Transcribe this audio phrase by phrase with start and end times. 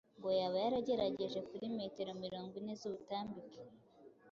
[0.17, 3.61] ngo yaba yaragejeje kuri metero mirongo ine z’ubutambike